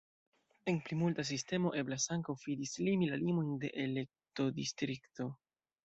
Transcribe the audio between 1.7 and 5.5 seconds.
eblas ankaŭ fi-dislimi la limojn de elektodistrikto.